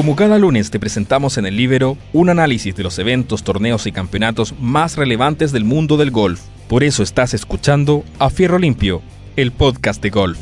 [0.00, 3.92] Como cada lunes te presentamos en el Libero un análisis de los eventos, torneos y
[3.92, 6.40] campeonatos más relevantes del mundo del golf.
[6.68, 9.02] Por eso estás escuchando A Fierro Limpio,
[9.36, 10.38] el podcast de golf.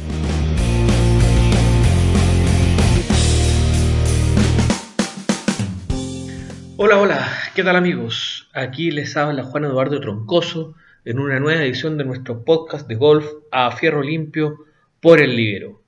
[6.76, 8.48] Hola, hola, ¿qué tal amigos?
[8.54, 13.26] Aquí les habla Juan Eduardo Troncoso en una nueva edición de nuestro podcast de golf
[13.51, 14.66] A Fierro Limpio
[15.01, 15.87] por el Libero.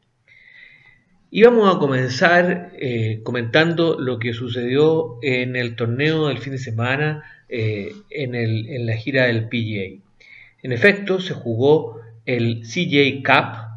[1.33, 6.59] Y vamos a comenzar eh, comentando lo que sucedió en el torneo del fin de
[6.59, 10.03] semana eh, en, la gira del PGA.
[10.65, 13.69] En efecto, se jugó el CJ Cup,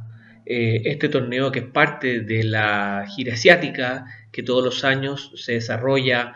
[0.47, 5.53] eh, este torneo que es parte de la gira asiática que todos los años se
[5.53, 6.33] desarrolla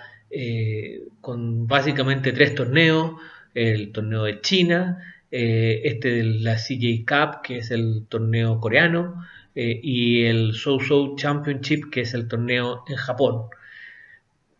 [1.21, 3.13] con básicamente tres torneos,
[3.55, 4.99] el torneo de China,
[5.31, 9.15] este de la CJ Cup, que es el torneo coreano,
[9.59, 13.47] eh, y el So-So Championship, que es el torneo en Japón.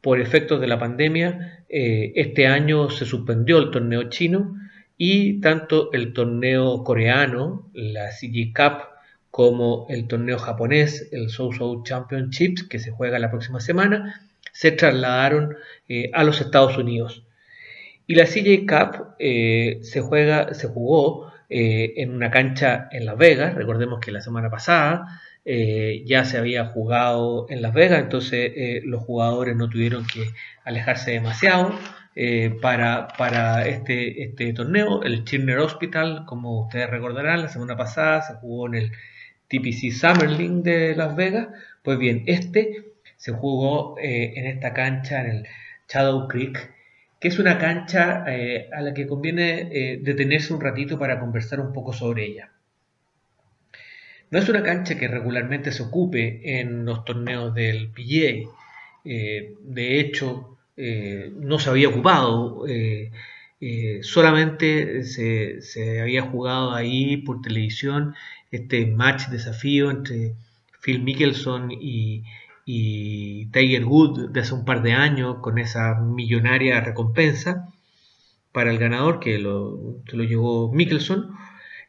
[0.01, 4.55] Por efectos de la pandemia, eh, este año se suspendió el torneo chino
[4.97, 8.87] y tanto el torneo coreano, la CG Cup,
[9.29, 15.57] como el torneo japonés, el So-So Championships, que se juega la próxima semana, se trasladaron
[15.87, 17.23] eh, a los Estados Unidos.
[18.07, 23.55] Y la CJ Cup se, juega, se jugó eh, en una cancha en Las Vegas.
[23.55, 28.81] Recordemos que la semana pasada eh, ya se había jugado en Las Vegas, entonces eh,
[28.83, 30.25] los jugadores no tuvieron que
[30.65, 31.73] alejarse demasiado
[32.61, 35.03] para, para este, este, torneo.
[35.03, 38.91] El Chirner Hospital, como ustedes recordarán, la semana pasada se jugó en el
[39.47, 41.49] TPC Summerlin de Las Vegas.
[41.83, 42.85] Pues bien, este
[43.17, 45.47] se jugó en esta cancha en el
[45.87, 46.76] Shadow Creek
[47.19, 51.59] que es una cancha eh, a la que conviene eh, detenerse un ratito para conversar
[51.59, 52.51] un poco sobre ella.
[54.29, 58.49] No es una cancha que regularmente se ocupe en los torneos del PGA.
[59.05, 62.65] Eh, de hecho, no se había ocupado.
[64.01, 68.13] solamente se, se, había jugado ahí por televisión
[68.51, 70.35] este match desafío entre
[70.81, 72.23] Phil Mickelson y,
[72.69, 77.69] y Tiger Wood de hace un par de años con esa millonaria recompensa
[78.51, 81.31] para el ganador que lo, se lo llevó Mickelson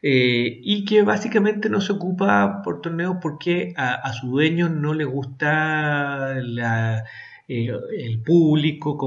[0.01, 5.03] eh, y que básicamente no se ocupa por torneos porque a, su dueño no le
[5.03, 8.97] gusta eh, el público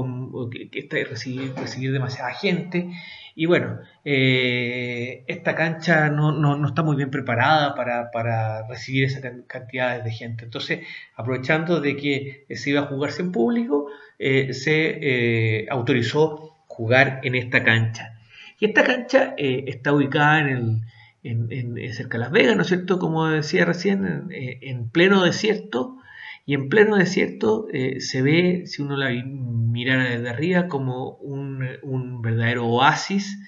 [0.51, 2.91] que, está recibir, recibir demasiada gente
[3.35, 10.11] y bueno, eh, esta cancha no, está muy bien preparada para, recibir esas cantidades de
[10.11, 10.45] gente.
[10.45, 10.81] Entonces,
[11.15, 13.87] aprovechando de que se iba a jugarse en público,
[14.19, 18.19] eh, se eh, autorizó jugar en esta cancha.
[18.59, 20.83] Y esta cancha está ubicada en
[21.23, 22.99] el, cerca de Las Vegas, ¿no es cierto?
[22.99, 25.97] Como decía recién, en pleno desierto
[26.45, 32.21] y en pleno desierto eh, se ve, si uno la mirara desde arriba, como un,
[32.21, 33.39] verdadero oasis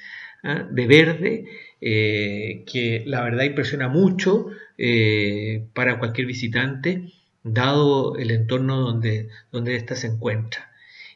[0.44, 0.68] ¿ah?
[0.72, 1.46] de verde
[1.82, 4.48] eh, que la verdad impresiona mucho
[4.78, 7.12] eh, para cualquier visitante,
[7.44, 10.72] dado el entorno donde, donde ésta se encuentra.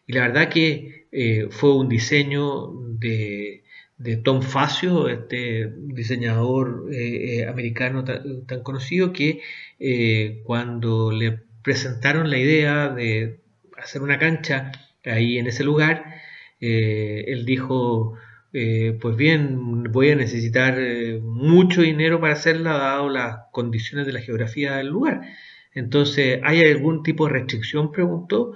[0.05, 1.07] Y la verdad que
[1.51, 3.63] fue un diseño de,
[4.23, 6.89] Tom Facio, este diseñador
[7.47, 9.41] americano tan, conocido, que
[10.45, 13.41] cuando le presentaron la idea de
[13.77, 14.71] hacer una cancha
[15.05, 16.03] ahí en ese lugar,
[16.59, 18.15] eh, él dijo,
[18.53, 24.13] eh, pues bien, voy a necesitar eh, mucho dinero para hacerla, dado las condiciones de
[24.13, 25.21] la geografía del lugar.
[25.73, 27.91] Entonces, ¿hay algún tipo de restricción?
[27.91, 28.53] Preguntó.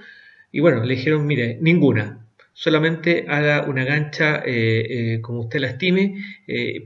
[0.51, 2.19] Y bueno, le dijeron, mire, ninguna.
[2.53, 4.43] Solamente haga una cancha
[5.21, 6.15] como usted la estime,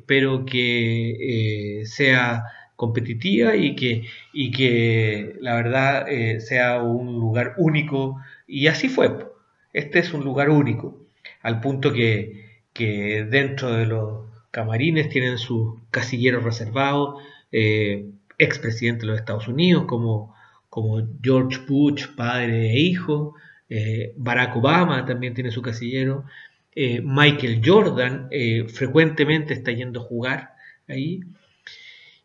[0.06, 2.44] pero que sea
[2.78, 8.22] competitiva y que, y que la verdad eh, sea un lugar único.
[8.48, 9.28] Y así fue.
[9.74, 11.06] Este es un lugar único,
[11.42, 17.22] al punto que, que dentro de los camarines tienen sus casilleros reservados,
[17.52, 20.34] eh, expresidentes de los Estados Unidos, como,
[20.70, 23.36] como George Bush, padre e hijo,
[23.70, 26.26] eh, Barack Obama también tiene su casillero,
[26.74, 28.30] eh, Michael Jordan
[28.68, 30.54] frecuentemente está yendo a jugar
[30.88, 31.22] ahí,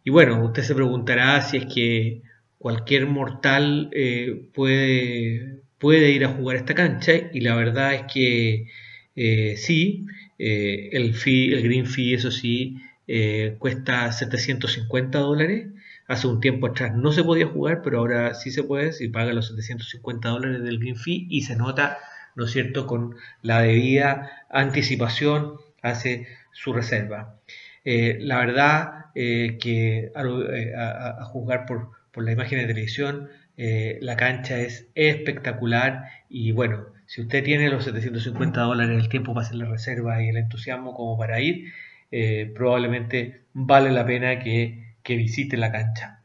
[0.04, 2.22] y bueno, usted se preguntará si es que
[2.58, 8.68] cualquier mortal eh, puede, puede ir a jugar esta cancha y la verdad es que
[9.16, 10.06] eh, sí,
[10.38, 12.78] eh, el, fee, el green fee eso sí
[13.58, 15.68] cuesta 750 dólares.
[16.08, 19.32] Hace un tiempo atrás no se podía jugar, pero ahora sí se puede si paga
[19.34, 21.98] los 750 dólares del green fee y se nota,
[22.36, 27.38] ¿no es cierto?, con la debida anticipación hace su reserva.
[27.84, 31.90] La verdad eh, que eh, a, juzgar por,
[32.22, 38.60] la imagen de televisión, la cancha es espectacular y bueno, si usted tiene los 750
[38.60, 41.72] dólares, el tiempo para hacer la reserva y el entusiasmo como para ir,
[42.54, 46.22] probablemente vale la pena que, que visite la cancha.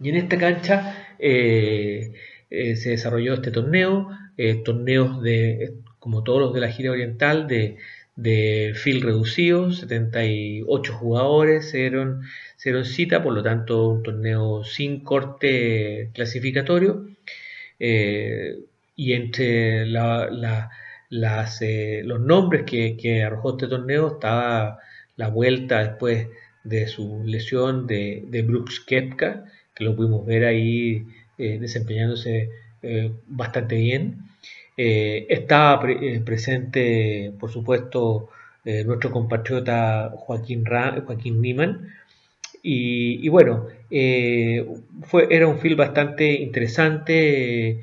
[0.00, 2.12] Y en esta cancha eh,
[2.50, 7.46] eh, se desarrolló este torneo, eh, torneos de, como todos los de la gira oriental,
[7.46, 7.76] de,
[8.16, 12.22] de field reducido, 78 jugadores se dieron,
[12.84, 17.06] cita, por lo tanto un torneo sin corte clasificatorio.
[18.96, 20.30] y entre las,
[21.10, 24.78] los nombres que, que, arrojó este torneo estaba
[25.16, 26.28] la vuelta después
[26.64, 29.44] de su lesión de, de Brooks Kepka,
[29.74, 31.06] que lo pudimos ver ahí
[31.38, 32.50] eh, desempeñándose
[32.82, 34.18] eh, bastante bien.
[34.76, 35.80] Eh, estaba
[36.24, 38.28] presente, por supuesto,
[38.64, 41.88] nuestro compatriota Joaquín, Joaquín Niman.
[42.62, 43.66] Y, bueno,
[45.02, 47.80] fue, era un film bastante interesante,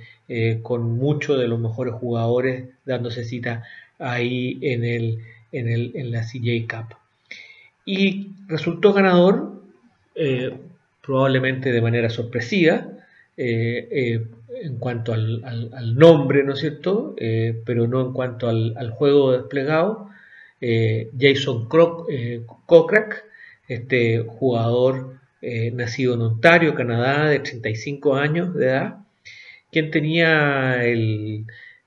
[0.61, 3.63] con muchos de los mejores jugadores dándose cita
[3.97, 5.19] ahí en, el,
[5.51, 6.95] en, el, en la CJ Cup.
[7.85, 9.61] Y resultó ganador
[11.09, 12.85] probablemente de manera sorpresiva,
[13.41, 14.27] eh, eh,
[14.63, 17.15] en cuanto al, nombre, ¿no es cierto?
[17.17, 20.09] Eh, pero no en cuanto al, juego desplegado.
[20.59, 23.23] Jason Kokrak,
[23.69, 25.19] este jugador
[25.71, 28.97] nacido en Ontario, Canadá, de 35 años de edad,
[29.71, 30.81] quien tenía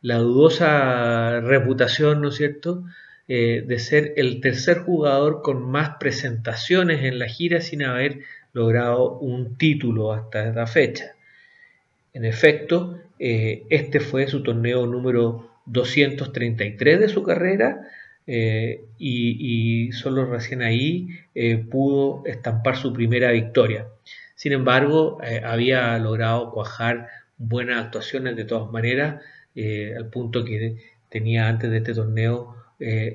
[0.00, 2.84] la dudosa reputación, ¿no es cierto?,
[3.28, 8.20] de ser el tercer jugador con más presentaciones en la gira sin haber
[8.54, 11.14] logrado un título hasta esta fecha.
[12.12, 17.88] En efecto, eh, este fue su torneo número 233 de su carrera
[18.26, 23.86] eh, y, solo recién ahí eh, pudo estampar su primera victoria.
[24.34, 29.22] Sin embargo, había logrado cuajar buenas actuaciones de todas maneras,
[29.96, 30.78] al punto que
[31.08, 32.56] tenía antes de este torneo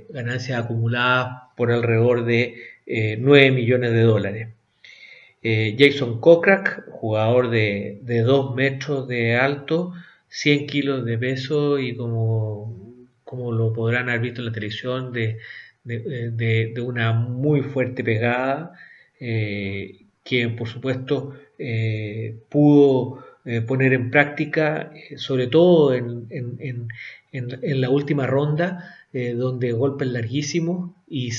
[0.09, 2.55] ganancias acumuladas por alrededor de
[3.19, 4.56] 9 millones de dólares.
[5.49, 9.93] Eh, Jason Kokrak, jugador de, 2 metros de alto,
[10.27, 15.37] 100 kilos de peso y como, como lo podrán haber visto en la televisión, de,
[16.81, 18.73] una muy fuerte pegada,
[19.21, 23.23] eh, que por supuesto eh, pudo
[23.65, 26.27] poner en práctica, sobre todo en,
[27.31, 31.31] en la última ronda, eh, donde golpes larguísimos y,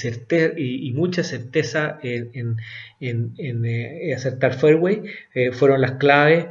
[0.57, 2.57] y, mucha certeza en,
[3.01, 5.03] eh, acertar fairway
[5.35, 6.47] eh, fueron las claves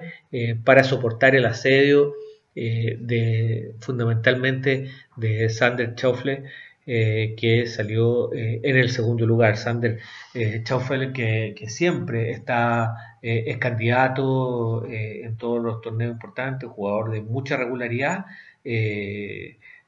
[0.63, 2.13] para soportar el asedio
[2.54, 5.95] de, fundamentalmente de Sander
[6.88, 9.57] Schaufler que salió en el segundo lugar.
[9.57, 10.00] Sander
[10.34, 17.57] Schaufler que, que, siempre está, es candidato en todos los torneos importantes, jugador de mucha
[17.57, 18.25] regularidad.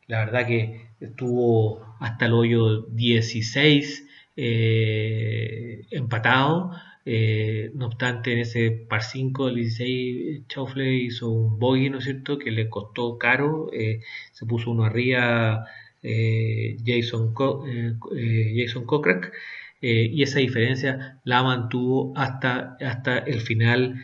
[0.08, 4.08] La verdad que estuvo hasta el hoyo 16
[4.42, 6.72] eh, empatado.
[7.06, 12.06] Eh, no obstante, en ese par 5 del 16, Chaufle hizo un bogey, ¿no es
[12.06, 13.70] cierto?, que le costó caro.
[13.74, 15.66] Eh, se puso uno arriba
[16.02, 19.34] Jason, Jason Kokrak.
[19.82, 23.96] y esa diferencia la mantuvo hasta, hasta el final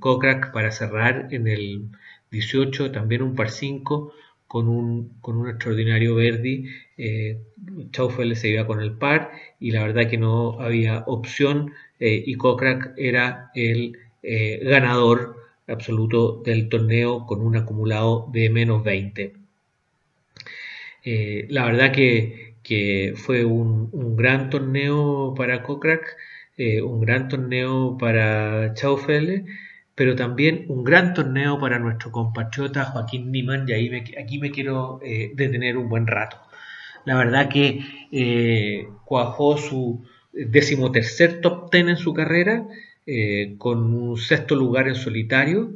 [0.00, 1.88] Kokrak para cerrar en el
[2.32, 4.12] 18, también un par 5
[4.52, 6.66] con un, con un extraordinario Verdi.
[6.98, 7.38] Eh,
[8.34, 12.92] se iba con el par y la verdad que no había opción eh, y Kokrak
[12.98, 19.41] era el eh, ganador absoluto del torneo con un acumulado de menos 20.
[21.04, 22.52] Eh, la verdad que,
[23.16, 26.16] fue un, gran torneo para Kokrak,
[26.84, 29.44] un gran torneo para Chaufele
[29.94, 35.00] pero también un gran torneo para nuestro compatriota Joaquín Niman, y ahí aquí me quiero
[35.02, 36.38] eh, detener un buen rato.
[37.04, 37.80] La verdad que
[38.10, 42.66] eh, cuajó su decimotercer top ten en su carrera,
[43.06, 45.74] eh, con un sexto lugar en solitario,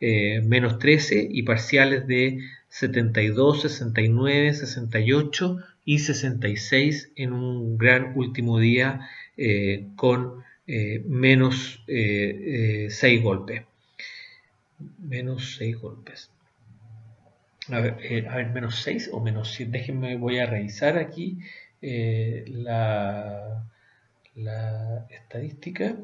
[0.00, 2.38] menos 13 y parciales de
[2.74, 9.08] 72, 69, 68 y 66 en un gran último día
[9.94, 13.62] con eh, menos 6 eh, eh, golpes.
[14.98, 16.30] Menos 6 golpes.
[17.68, 19.70] A ver, menos 6 o menos 7.
[19.70, 21.38] Déjenme, voy a revisar aquí
[21.80, 23.64] la,
[24.34, 25.96] la, estadística.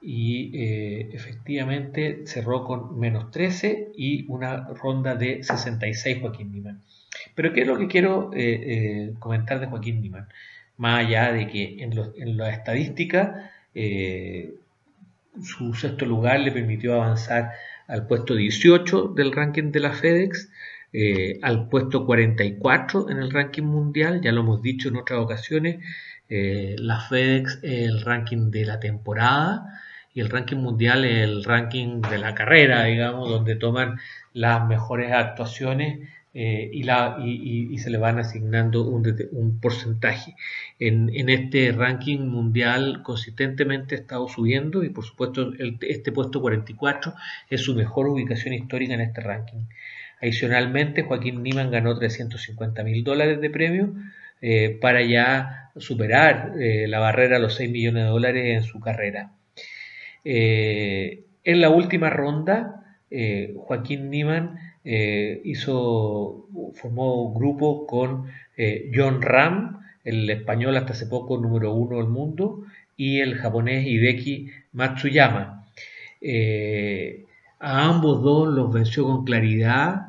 [0.00, 0.52] Y
[1.12, 6.82] efectivamente cerró con menos 13 y una ronda de 66 Joaquín Niman.
[7.34, 8.30] Pero ¿qué es lo que quiero
[9.18, 10.28] comentar de Joaquín Niman?
[10.78, 14.54] más allá de que en, la estadística eh,
[15.42, 17.52] su sexto lugar le permitió avanzar
[17.86, 20.50] al puesto 18 del ranking de la FedEx,
[20.92, 25.84] eh, al puesto 44 en el ranking mundial, ya lo hemos dicho en otras ocasiones,
[26.28, 29.80] eh, la FedEx es el ranking de la temporada
[30.20, 33.98] el ranking mundial es el ranking de la carrera, digamos, donde toman
[34.32, 40.36] las mejores actuaciones eh, y, la, y, se le van asignando un, porcentaje.
[40.78, 47.14] En, este ranking mundial consistentemente ha estado subiendo y por supuesto este puesto 44
[47.50, 49.66] es su mejor ubicación histórica en este ranking.
[50.20, 53.94] Adicionalmente, Joaquín Niman ganó 350 mil dólares de premio
[54.40, 58.80] eh, para ya superar eh, la barrera a los 6 millones de dólares en su
[58.80, 59.32] carrera.
[60.24, 62.84] En la última ronda,
[63.56, 64.58] Joaquín Niman
[64.90, 65.42] eh,
[66.74, 68.24] formó grupo con
[68.56, 72.64] eh, John Ram, el español hasta hace poco número uno del mundo,
[72.96, 75.66] y el japonés Hideki Matsuyama.
[76.22, 77.26] Eh,
[77.60, 80.06] a ambos dos los venció con claridad.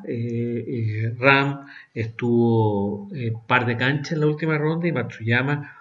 [1.18, 3.10] Ram estuvo
[3.46, 5.76] par de cancha en la última ronda y Matsuyama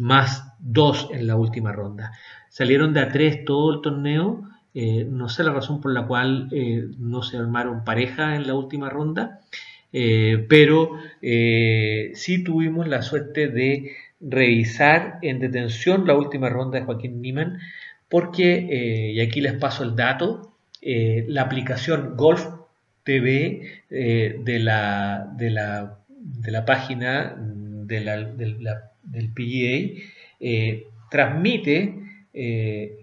[0.00, 2.12] más dos en la última ronda.
[2.48, 4.48] Salieron de a tres todo el torneo
[4.80, 8.54] eh, no sé la razón por la cual eh, no se armaron pareja en la
[8.54, 9.40] última ronda,
[9.92, 17.20] eh, pero sí tuvimos la suerte de revisar en detención la última ronda de Joaquín
[17.20, 17.58] Niman,
[18.08, 22.46] porque, y aquí les paso el dato, la aplicación Golf
[23.02, 30.02] TV de, la, de, la, de la página de la, del PGA
[31.10, 31.94] transmite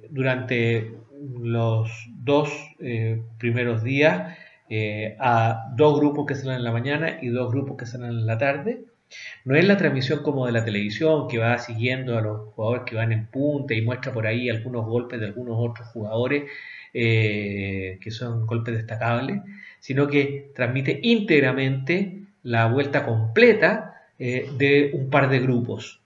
[0.10, 0.96] durante
[1.34, 1.90] los
[2.24, 4.38] dos eh, primeros días
[4.70, 8.26] eh, a dos grupos que salen en la mañana y dos grupos que salen en
[8.26, 8.84] la tarde.
[9.46, 12.96] No es la transmisión como de la televisión que va siguiendo a los jugadores que
[12.96, 16.46] van en punta y muestra por ahí algunos golpes de algunos otros jugadores
[16.94, 19.42] eh, que son golpes destacables,
[19.80, 26.02] sino que transmite íntegramente la vuelta completa de un par de grupos.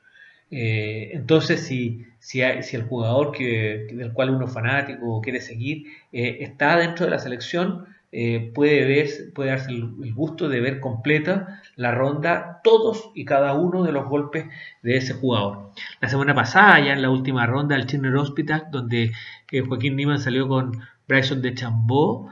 [0.50, 6.78] entonces, si si, el jugador que, del cual uno es fanático quiere seguir eh, está
[6.78, 11.92] dentro de la selección, eh, puede, ver, puede darse el, gusto de ver completa la
[11.92, 14.46] ronda, todos y cada uno de los golpes
[14.82, 15.72] de ese jugador.
[16.01, 19.12] La semana pasada, ya en la última ronda del Chiner Hospital, donde
[19.51, 20.72] eh, Joaquín Niman salió con
[21.08, 22.30] Bryson de Chambó,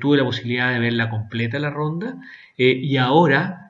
[0.00, 2.16] tuve la posibilidad de verla completa la ronda,
[2.56, 3.69] y ahora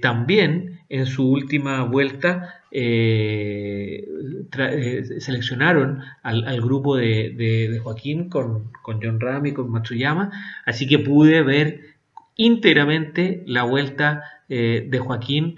[0.00, 4.06] también en su última vuelta eh,
[4.58, 10.30] eh, seleccionaron al, grupo de, Joaquín con, John Ram y con Matsuyama,
[10.66, 11.80] así que pude ver
[12.36, 15.56] íntegramente la vuelta eh, de Joaquín,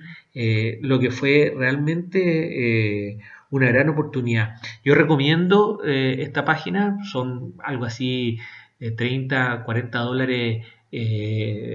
[0.80, 3.18] lo que fue realmente
[3.50, 4.56] una gran oportunidad.
[4.82, 8.38] Yo recomiendo esta página, son algo así
[8.78, 10.66] de 30, 40 dólares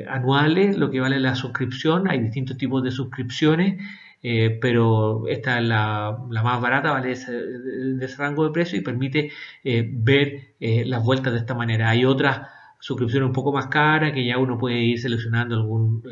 [0.07, 3.77] anuales, lo que vale la suscripción, hay distintos tipos de suscripciones.
[4.23, 9.31] Eh, pero esta es la, más barata, vale de ese rango de precio y permite
[9.63, 11.89] eh, ver eh, las vueltas de esta manera.
[11.89, 12.41] Hay otras
[12.79, 16.03] suscripciones un poco más caras que ya uno puede ir seleccionando algún,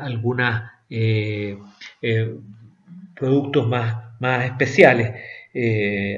[0.00, 0.72] algunas
[3.14, 5.14] productos más especiales.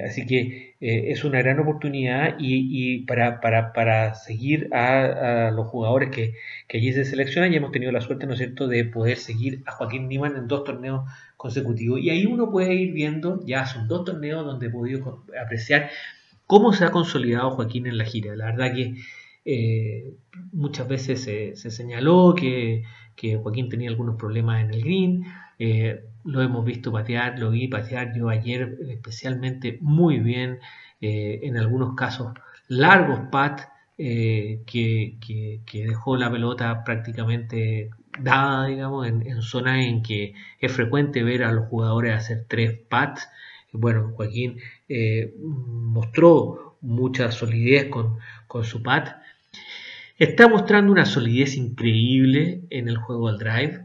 [0.05, 6.35] así que eh, es una gran oportunidad y, para, seguir a, los jugadores que,
[6.73, 9.73] allí se seleccionan y hemos tenido la suerte, ¿no es cierto?, de poder seguir a
[9.73, 12.01] Joaquín Niman en dos torneos consecutivos.
[12.01, 15.91] Y ahí uno puede ir viendo, ya son dos torneos donde he podido apreciar
[16.47, 18.37] cómo se ha consolidado Joaquín en la gira.
[18.37, 18.97] La verdad que
[19.47, 20.15] eh,
[20.53, 22.85] muchas veces se, señaló que,
[23.43, 25.25] Joaquín tenía algunos problemas en el green.
[25.59, 30.59] Eh, lo hemos visto patear, lo vi patear yo ayer especialmente muy bien,
[31.01, 32.33] eh, en algunos casos
[32.69, 33.69] largos pat
[33.99, 41.45] eh, que, dejó la pelota prácticamente dada, digamos, en, zonas en que es frecuente ver
[41.45, 43.29] a los jugadores hacer tres pats.
[43.73, 48.19] Bueno, Joaquín eh, mostró mucha solidez con,
[48.49, 49.19] con su pat.
[50.19, 53.83] Está mostrando una solidez increíble en el juego al drive.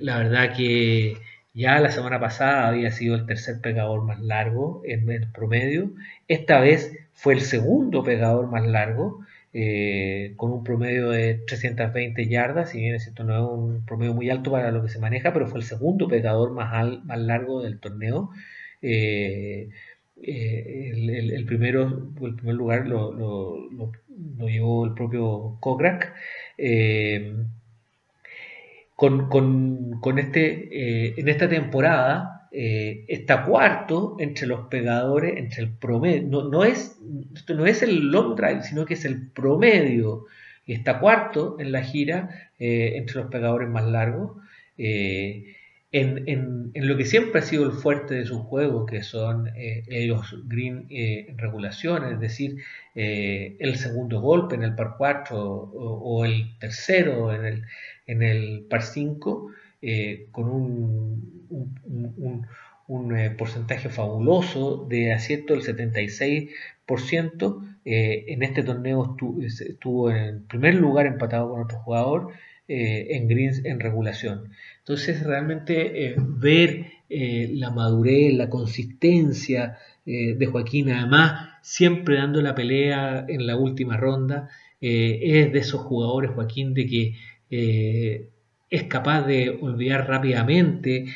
[0.00, 1.18] la verdad que
[1.54, 5.92] ya la semana pasada había sido el tercer pegador más largo en el promedio.
[6.28, 12.70] Esta vez fue el segundo pegador más largo, eh, con un promedio de 320 yardas.
[12.70, 15.48] Si bien esto no es un promedio muy alto para lo que se maneja, pero
[15.48, 18.30] fue el segundo pegador más, más largo del torneo.
[18.82, 19.70] Eh,
[20.22, 23.92] eh, el, primero, el primer lugar lo, lo,
[24.48, 26.14] llevó el propio Kokrak
[29.00, 30.68] con, con, con este,
[31.06, 36.42] eh, en esta temporada está cuarto entre los pegadores, entre el promedio.
[36.42, 36.98] No, es,
[37.34, 40.26] esto no es el long drive, sino que es el promedio.
[40.66, 44.32] Y está cuarto en la gira entre los pegadores más largos
[45.92, 50.48] en, lo que siempre ha sido el fuerte de su juego, que son eh, los
[50.48, 52.58] green eh, en regulación, es decir,
[52.94, 57.64] eh, el segundo golpe en el par 4 o, el tercero en el,
[58.10, 59.50] en el par 5,
[60.32, 61.46] con un,
[62.86, 67.76] un, porcentaje fabuloso de acierto del 76%.
[67.84, 72.32] en este torneo estuvo, en primer lugar empatado con otro jugador
[72.66, 74.50] en greens en regulación.
[74.90, 82.42] Entonces, realmente eh, ver eh, la madurez, la consistencia eh, de Joaquín, además siempre dando
[82.42, 84.48] la pelea en la última ronda,
[84.80, 87.14] es de esos jugadores, Joaquín, de que
[87.50, 91.06] es capaz de olvidar rápidamente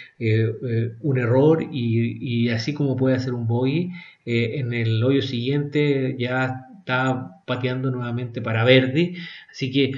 [1.01, 3.91] un error y, así como puede hacer un bogey,
[4.25, 9.15] en el hoyo siguiente ya está pateando nuevamente para Verdi.
[9.51, 9.93] Así que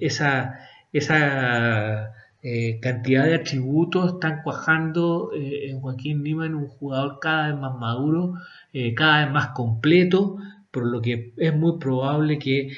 [0.00, 0.60] esa,
[0.92, 7.60] esa eh, cantidad de atributos están cuajando eh, en Joaquín en un jugador cada vez
[7.60, 8.34] más maduro,
[8.72, 10.38] eh, cada vez más completo,
[10.70, 12.70] por lo que es muy probable que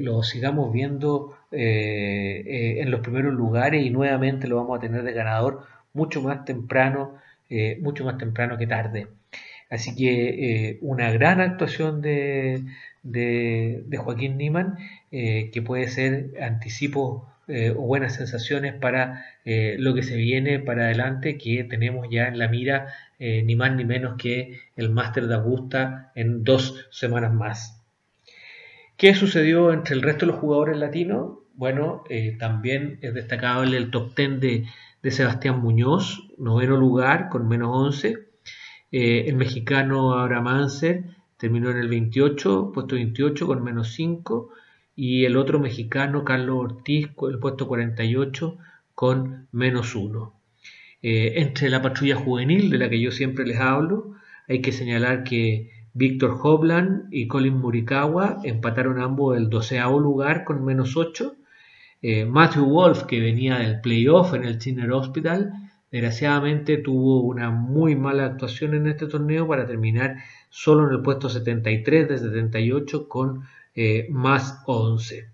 [0.00, 5.66] lo sigamos viendo en los primeros lugares y nuevamente lo vamos a tener de ganador
[5.92, 7.18] mucho más temprano,
[7.80, 9.08] mucho más temprano que tarde.
[9.70, 12.62] Así que una gran actuación de,
[13.02, 14.78] de, Joaquín Niman
[15.10, 20.84] que puede ser anticipo eh, o buenas sensaciones para eh, lo que se viene para
[20.84, 25.26] adelante, que tenemos ya en la mira eh, ni más ni menos que el Máster
[25.26, 27.82] de Augusta en dos semanas más.
[28.96, 31.40] ¿Qué sucedió entre el resto de los jugadores latinos?
[31.62, 32.02] Bueno,
[32.40, 34.66] también es destacable el top 10 de,
[35.00, 38.18] de, Sebastián Muñoz, noveno lugar con menos 11.
[38.90, 41.04] el mexicano Abraham Anser
[41.36, 44.50] terminó en el 28, puesto 28 con menos 5
[44.96, 48.58] y el otro mexicano, Carlos Ortiz, el puesto 48
[48.96, 50.34] con menos uno.
[51.00, 54.16] Eh, entre la patrulla juvenil, de la que yo siempre les hablo,
[54.48, 60.64] hay que señalar que Víctor Hobland y Colin Murikawa empataron ambos el doceavo lugar con
[60.64, 61.36] menos 8.
[62.02, 65.52] Eh, Matthew Wolf, que venía del playoff en el Chinner Hospital,
[65.92, 70.16] desgraciadamente tuvo una muy mala actuación en este torneo para terminar
[70.50, 73.44] solo en el puesto 73 de 78 con
[73.76, 75.30] eh, más 11.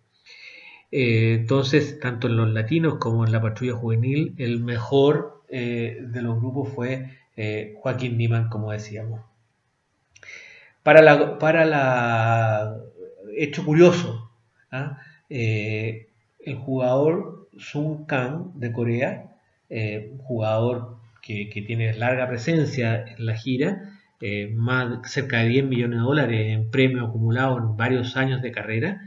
[0.91, 6.39] Eh, entonces, tanto en los latinos como en la patrulla juvenil, el mejor de los
[6.39, 7.09] grupos fue
[7.81, 9.23] Joaquín Niman, como decíamos.
[10.83, 12.77] Para la, para la
[13.35, 14.31] hecho curioso,
[14.71, 14.99] ¿ah?
[16.41, 19.37] El jugador Sun Kang de Corea,
[20.23, 25.99] jugador que, que, tiene larga presencia en la gira, eh, más, cerca de 10 millones
[26.01, 29.01] de dólares en premio acumulado en varios años de carrera.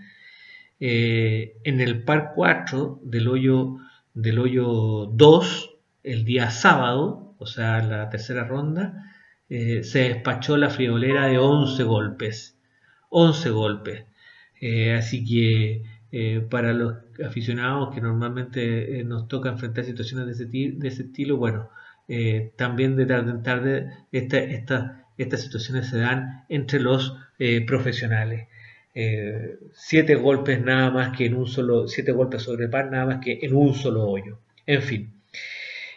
[0.79, 3.77] Eh, en el par 4 del hoyo,
[4.13, 5.69] del hoyo 2,
[6.03, 9.13] el día sábado, o sea, la tercera ronda,
[9.49, 12.57] eh, se despachó la friolera de 11 golpes.
[13.09, 14.05] 11 golpes.
[14.97, 15.83] así que
[16.49, 16.95] para los
[17.25, 21.69] aficionados que normalmente nos toca enfrentar situaciones de ese, de ese estilo, bueno,
[22.57, 28.47] también de tarde en tarde esta, esta, estas situaciones se dan entre los eh, profesionales.
[28.93, 33.19] Eh, siete golpes nada más que en un solo, siete golpes sobre par nada más
[33.23, 34.39] que en un solo hoyo.
[34.65, 35.13] En fin.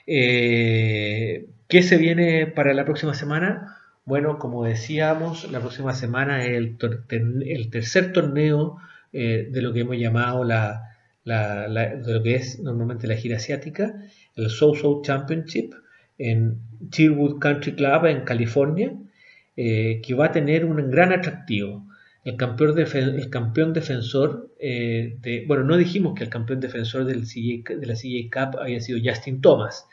[0.07, 3.79] Eh, ¿Qué se viene para la próxima semana?
[4.05, 8.79] Bueno, como decíamos, la próxima semana es el tercer torneo
[9.14, 10.83] de lo que hemos llamado la,
[11.24, 13.94] de lo que es normalmente la gira asiática,
[14.37, 15.72] el South South Championship
[16.18, 16.59] en
[16.90, 18.92] Chilwood Country Club en California.
[19.57, 21.87] Eh, que va a tener un gran atractivo.
[22.24, 27.24] El campeón, el campeón defensor, eh, de, bueno, no dijimos que el campeón defensor del
[27.24, 29.87] de la CJ Cup había sido Justin Thomas,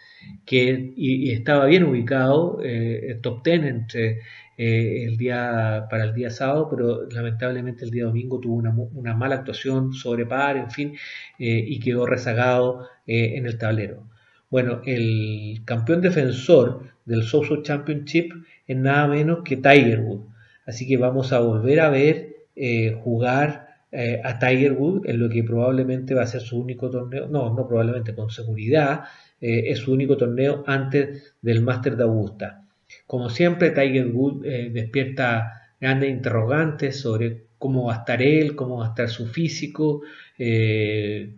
[0.45, 4.21] que y, estaba bien ubicado, eh, top 10 entre
[4.61, 9.15] eh, el día, para el día sábado, pero lamentablemente el día domingo tuvo una, una
[9.15, 10.93] mala actuación sobre par, en fin,
[11.39, 14.07] y quedó rezagado en el tablero.
[14.51, 18.33] Bueno, el campeón defensor del Social Championship
[18.67, 20.27] es nada menos que Tiger Woods.
[20.65, 25.29] Así que vamos a volver a ver eh, jugar eh, a Tiger Woods en lo
[25.29, 29.05] que probablemente va a ser su único torneo, no, no probablemente, con seguridad,
[29.39, 32.60] eh, es su único torneo antes del Master de Augusta.
[33.07, 34.41] Como siempre, Tiger Woods
[34.73, 40.01] despierta grandes interrogantes sobre cómo va a estar él, cómo va a estar su físico,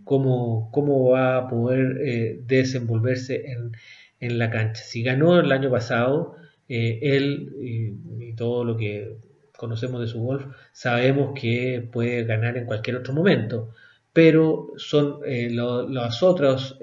[0.04, 3.72] cómo, cómo, va a poder desenvolverse en,
[4.20, 4.84] en la cancha.
[4.84, 6.36] Si ganó el año pasado,
[6.68, 9.18] él y todo lo que
[9.58, 13.70] conocemos de su golf, sabemos que puede ganar en cualquier otro momento,
[14.12, 15.20] pero son
[15.52, 16.78] los otros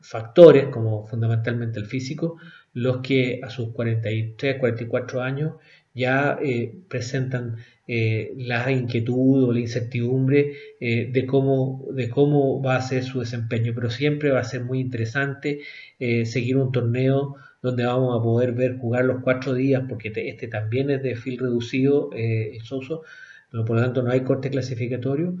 [0.00, 2.36] factores, como fundamentalmente el físico,
[2.74, 5.54] los que a sus 43, 44 años
[5.94, 12.76] ya eh, presentan eh, la inquietud o la incertidumbre eh, de, cómo, de cómo va
[12.76, 15.60] a ser su desempeño, pero siempre va a ser muy interesante
[15.98, 20.90] seguir un torneo donde vamos a poder ver jugar los cuatro días, porque este también
[20.90, 23.02] es de fil reducido, el Soso,
[23.50, 25.34] por lo tanto no hay corte clasificatorio,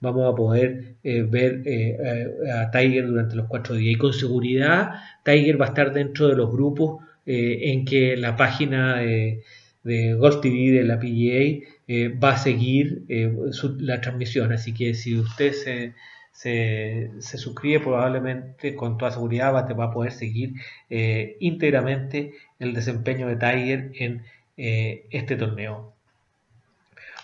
[0.00, 1.96] vamos a poder eh, ver eh,
[2.52, 3.94] a Tiger durante los cuatro días.
[3.94, 4.90] Y con seguridad
[5.24, 9.42] Tiger va a estar dentro de los grupos eh, en que la página de,
[10.18, 13.04] Golf TV de la PGA va a seguir
[13.78, 14.52] la transmisión.
[14.52, 15.94] Así que si usted se,
[16.32, 20.54] se, suscribe probablemente con toda seguridad va, va a poder seguir
[21.38, 24.22] íntegramente el desempeño de Tiger en
[24.56, 25.95] este torneo.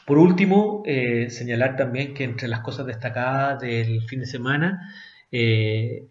[0.07, 4.93] Por último, eh, señalar también que entre las cosas destacadas del fin de semana
[5.31, 6.09] eh,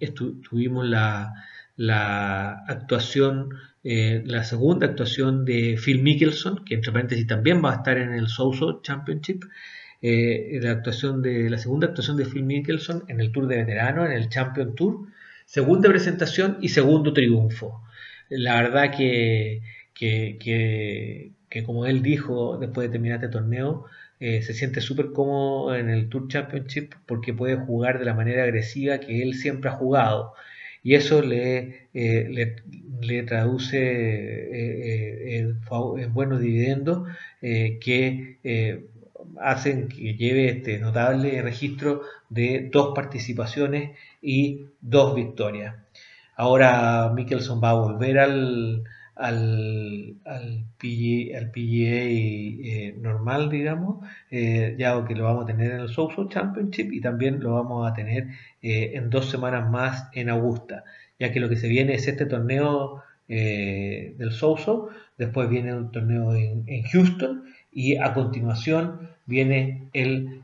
[0.50, 1.34] tuvimos la,
[2.68, 3.50] actuación,
[3.84, 8.14] eh, la segunda actuación de Phil Mickelson, que entre paréntesis también va a estar en
[8.14, 9.44] el Souso Championship.
[10.02, 14.14] la actuación de la segunda actuación de Phil Mickelson en el Tour de Veterano, en
[14.14, 15.08] el Champion Tour,
[15.46, 17.84] segunda presentación y segundo triunfo.
[18.30, 19.62] La verdad que,
[21.66, 23.86] como él dijo después de terminar este torneo,
[24.20, 28.44] eh, se siente súper cómodo en el Tour Championship porque puede jugar de la manera
[28.44, 30.34] agresiva que él siempre ha jugado.
[30.84, 32.56] Y eso le, eh,
[33.02, 37.08] le, traduce eh, en buenos dividendos
[37.42, 38.38] que
[39.40, 45.76] hacen que lleve este notable registro de dos participaciones y dos victorias.
[46.36, 48.84] Ahora Mickelson va a volver al,
[49.16, 55.90] al, al, PGA, eh, normal, digamos, eh, ya que lo vamos a tener en el
[55.90, 58.28] Souso Championship y también lo vamos a tener
[58.62, 60.84] eh, en dos semanas más en Augusta,
[61.20, 66.36] ya que lo que se viene es este torneo del Souso, después viene un torneo
[66.36, 70.44] en, Houston y a continuación viene el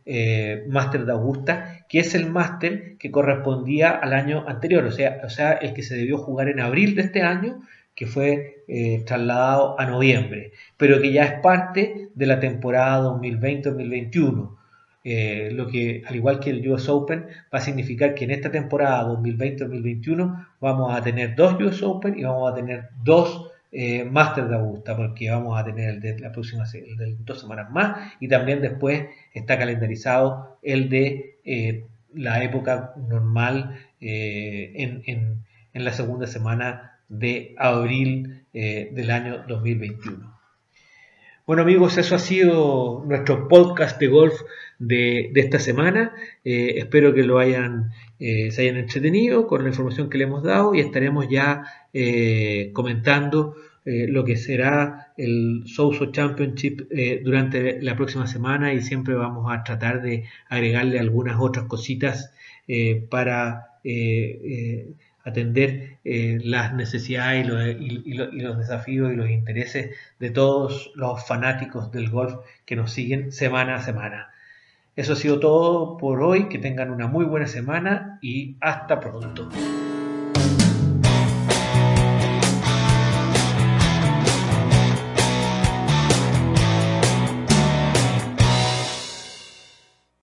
[0.70, 5.30] Master de Augusta, que es el Master que correspondía al año anterior, o sea, o
[5.30, 7.62] sea, el que se debió jugar en abril de este año
[7.98, 14.56] que fue eh, trasladado a noviembre, pero que ya es parte de la temporada 2020-2021.
[15.04, 18.52] Eh, lo que, al igual que el US Open, va a significar que en esta
[18.52, 24.50] temporada 2020-2021 vamos a tener dos US Open y vamos a tener dos eh, Masters
[24.50, 28.14] de Augusta, porque vamos a tener el de la próxima el de dos semanas más
[28.20, 31.40] y también después está calendarizado el de
[32.14, 40.38] la época normal en, en, en la segunda semana de abril eh, del año 2021.
[41.46, 44.42] Bueno amigos, eso ha sido nuestro podcast de golf
[44.80, 46.12] de, esta semana.
[46.44, 50.44] Eh, espero que lo hayan, eh, se hayan entretenido con la información que le hemos
[50.44, 51.64] dado y estaremos ya
[52.74, 56.90] comentando lo que será el Souso Championship
[57.24, 62.34] durante la próxima semana y siempre vamos a tratar de agregarle algunas otras cositas
[63.10, 63.80] para
[65.28, 72.10] atender eh, las necesidades y los, desafíos y los intereses de todos los fanáticos del
[72.10, 72.36] golf
[72.66, 74.32] que nos siguen semana a semana.
[74.96, 79.50] Eso ha sido todo por hoy, que tengan una muy buena semana y hasta pronto.